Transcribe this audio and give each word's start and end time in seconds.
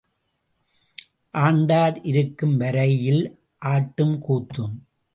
ஆண்டார் 1.33 1.99
இருக்கும் 2.01 2.57
வரையில் 2.57 3.23
ஆட்டும் 3.65 4.15
கூத்தும். 4.27 4.75